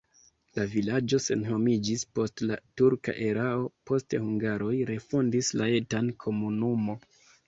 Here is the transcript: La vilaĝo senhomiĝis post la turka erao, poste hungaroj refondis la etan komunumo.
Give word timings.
La 0.59 0.63
vilaĝo 0.75 1.17
senhomiĝis 1.25 2.05
post 2.19 2.41
la 2.51 2.57
turka 2.81 3.15
erao, 3.25 3.67
poste 3.89 4.21
hungaroj 4.23 4.71
refondis 4.93 5.51
la 5.63 5.69
etan 5.81 6.09
komunumo. 6.25 6.97